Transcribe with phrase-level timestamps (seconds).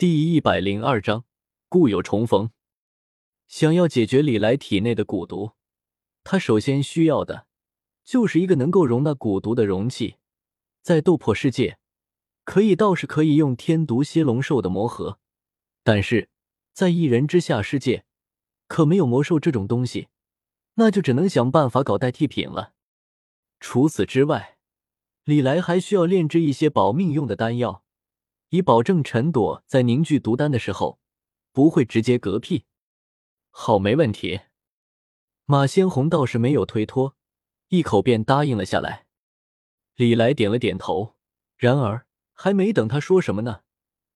[0.00, 1.26] 第一百零二章，
[1.68, 2.52] 故友重逢。
[3.46, 5.50] 想要解决李来体内的蛊毒，
[6.24, 7.46] 他首先需要的
[8.02, 10.16] 就是一个能够容纳蛊毒的容器。
[10.80, 11.78] 在斗破世界，
[12.44, 15.18] 可以倒是可以用天毒蝎龙兽的魔核，
[15.82, 16.30] 但是
[16.72, 18.06] 在一人之下世界，
[18.68, 20.08] 可没有魔兽这种东西，
[20.76, 22.72] 那就只能想办法搞代替品了。
[23.60, 24.56] 除此之外，
[25.24, 27.84] 李来还需要炼制一些保命用的丹药。
[28.50, 31.00] 以保证陈朵在凝聚毒丹的时候
[31.52, 32.64] 不会直接嗝屁。
[33.50, 34.40] 好，没问题。
[35.44, 37.16] 马先红倒是没有推脱，
[37.68, 39.06] 一口便答应了下来。
[39.94, 41.16] 李来点了点头，
[41.56, 43.62] 然而还没等他说什么呢，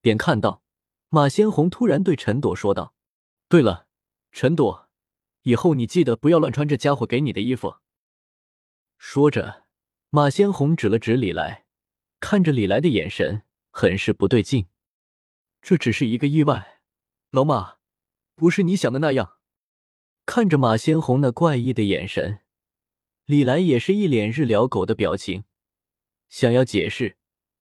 [0.01, 0.62] 便看到
[1.09, 2.95] 马先红突然对陈朵说道
[3.48, 3.87] ：“对了，
[4.32, 4.88] 陈朵，
[5.43, 7.77] 以后你记得不要乱穿这家伙给你的衣服。”
[8.98, 9.65] 说着，
[10.10, 11.66] 马先红指了指李来，
[12.19, 13.43] 看着李来的眼神。
[13.77, 14.69] 很是不对劲，
[15.60, 16.80] 这只是一个意外，
[17.32, 17.78] 老马，
[18.37, 19.38] 不是你想的那样。
[20.24, 22.38] 看着马先红那怪异的眼神，
[23.24, 25.43] 李来也是一脸日了狗的表情，
[26.29, 27.16] 想要解释，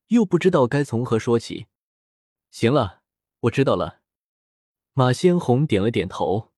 [0.09, 1.65] 又不知道该从何说起。
[2.51, 3.01] 行了，
[3.39, 4.01] 我知道了。
[4.93, 6.51] 马先红点了点头，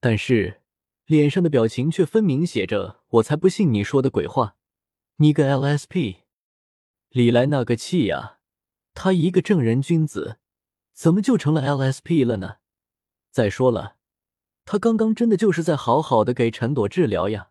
[0.00, 0.62] 但是
[1.04, 4.56] 脸上的表情却分明写着“我才不信你说的鬼话，
[5.16, 6.22] 你个 LSP！”
[7.10, 8.35] 李来那个气呀！
[8.98, 10.38] 他一个正人君子，
[10.94, 12.56] 怎么就成了 LSP 了呢？
[13.30, 13.96] 再说了，
[14.64, 17.50] 他刚刚真的就是在好好的给陈朵治疗呀。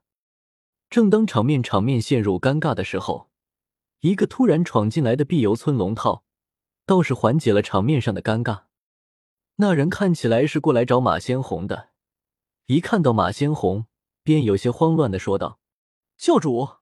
[0.89, 3.29] 正当场面场面陷入尴尬的时候，
[3.99, 6.25] 一个突然闯进来的碧游村龙套，
[6.87, 8.63] 倒是缓解了场面上的尴尬。
[9.57, 11.89] 那人看起来是过来找马先红的，
[12.65, 13.85] 一看到马先红，
[14.23, 15.59] 便有些慌乱的说道
[16.17, 16.77] ：“教主，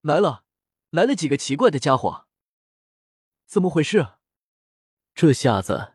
[0.00, 0.44] 来了，
[0.90, 2.23] 来了几个奇怪的家伙。”
[3.46, 4.08] 怎么回事？
[5.14, 5.94] 这下子，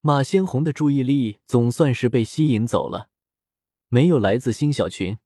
[0.00, 3.08] 马先红的注意力总算是被吸引走了。
[3.88, 5.18] 没有来自新小群，